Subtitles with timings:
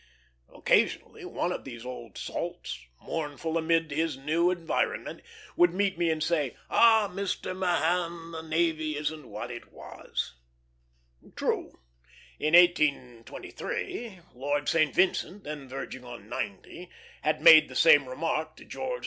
[0.51, 5.21] Occasionally one of these old salts, mournful amid his new environment,
[5.55, 7.07] would meet me, and say, "Ah!
[7.13, 7.55] Mr.
[7.55, 10.33] Mahan, the navy isn't what it was!"
[11.35, 11.81] True,
[12.39, 14.91] in 1823, Lord St.
[14.95, 16.89] Vincent, then verging on ninety,
[17.21, 18.99] had made the same remark to George IV.